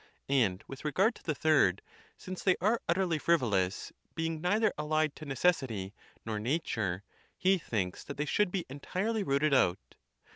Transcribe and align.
And 0.29 0.63
with 0.67 0.83
regard 0.83 1.13
to 1.13 1.23
the 1.23 1.35
third, 1.35 1.83
since 2.17 2.41
they 2.41 2.55
are 2.59 2.81
utterly 2.89 3.19
frivolous, 3.19 3.93
being 4.15 4.41
neither 4.41 4.73
allied 4.75 5.15
to 5.17 5.25
necessity 5.27 5.93
nor 6.25 6.39
nat 6.39 6.75
ure, 6.75 7.03
he 7.37 7.59
thinks 7.59 8.03
that 8.05 8.17
they 8.17 8.25
should 8.25 8.49
be 8.49 8.65
entirely 8.67 9.21
rooted 9.21 9.53
out. 9.53 9.93